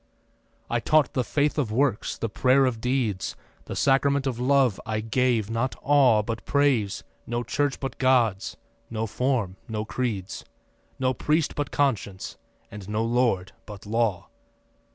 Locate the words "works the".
1.71-2.27